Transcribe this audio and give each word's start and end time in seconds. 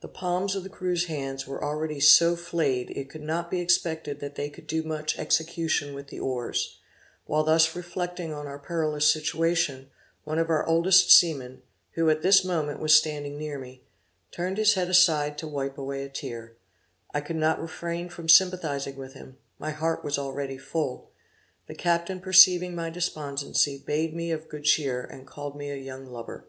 The 0.00 0.08
palms 0.08 0.54
of 0.56 0.62
the 0.62 0.70
crew's 0.70 1.04
hands 1.04 1.46
were 1.46 1.62
already 1.62 2.00
so 2.00 2.34
flayed 2.34 2.88
it 2.92 3.10
could 3.10 3.20
not 3.20 3.50
be 3.50 3.60
expected 3.60 4.18
that 4.20 4.34
they 4.34 4.48
could 4.48 4.66
do 4.66 4.82
much 4.82 5.18
execution 5.18 5.92
with 5.92 6.06
the 6.08 6.18
oars 6.18 6.78
while 7.26 7.44
thus 7.44 7.76
reflecting 7.76 8.32
on 8.32 8.46
our 8.46 8.58
perilous 8.58 9.12
situation, 9.12 9.90
one 10.24 10.38
of 10.38 10.48
our 10.48 10.64
oldest 10.66 11.10
seamen, 11.10 11.60
who 11.92 12.08
at 12.08 12.22
this 12.22 12.42
moment 12.42 12.80
was 12.80 12.94
standing 12.94 13.36
near 13.36 13.58
me, 13.58 13.82
turned 14.30 14.56
his 14.56 14.72
head 14.72 14.88
aside 14.88 15.36
to 15.36 15.46
wipe 15.46 15.76
away 15.76 16.04
a 16.04 16.08
tear 16.08 16.56
I 17.12 17.20
could 17.20 17.36
not 17.36 17.60
refrain 17.60 18.08
from 18.08 18.30
sympathizing 18.30 18.96
with 18.96 19.12
him 19.12 19.36
my 19.58 19.72
heart 19.72 20.02
was 20.02 20.18
already 20.18 20.56
full; 20.56 21.10
the 21.66 21.74
captain 21.74 22.20
perceiving 22.22 22.74
my 22.74 22.88
despondency 22.88 23.76
bade 23.76 24.14
me 24.16 24.28
be 24.28 24.30
of 24.30 24.48
good 24.48 24.64
cheer, 24.64 25.02
and 25.04 25.26
called 25.26 25.54
me 25.54 25.70
a 25.70 25.76
young 25.76 26.06
lubber. 26.06 26.48